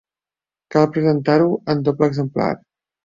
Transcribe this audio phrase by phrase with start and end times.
[0.75, 2.53] Cal presentar-ho en doble exemplar.